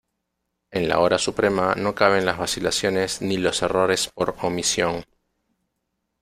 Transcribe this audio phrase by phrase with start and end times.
[0.71, 5.05] En la hora suprema no caben las vacilaciones ni los errores por omisión.